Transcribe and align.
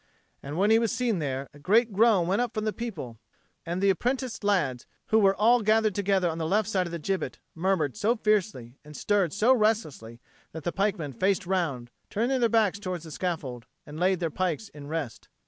And 0.41 0.57
when 0.57 0.71
he 0.71 0.79
was 0.79 0.91
seen 0.91 1.19
there, 1.19 1.47
a 1.53 1.59
great 1.59 1.93
groan 1.93 2.25
went 2.25 2.41
up 2.41 2.55
from 2.55 2.65
the 2.65 2.73
people, 2.73 3.19
and 3.67 3.83
the 3.83 3.91
apprenticed 3.91 4.43
lads, 4.43 4.87
who 5.09 5.19
were 5.19 5.35
all 5.35 5.61
gathered 5.61 5.93
together 5.93 6.27
on 6.27 6.39
the 6.39 6.47
left 6.47 6.67
side 6.67 6.87
of 6.87 6.91
the 6.91 6.97
gibbet, 6.97 7.37
murmured 7.53 7.95
so 7.95 8.15
fiercely 8.15 8.79
and 8.83 8.97
stirred 8.97 9.31
so 9.31 9.53
restlessly 9.53 10.19
that 10.53 10.63
the 10.63 10.71
pikemen 10.71 11.13
faced 11.13 11.45
round, 11.45 11.91
turning 12.09 12.39
their 12.39 12.49
backs 12.49 12.79
towards 12.79 13.03
the 13.03 13.11
scaffold, 13.11 13.67
and 13.85 13.99
laid 13.99 14.19
their 14.19 14.31
pikes 14.31 14.69
in 14.69 14.87
rest. 14.87 15.27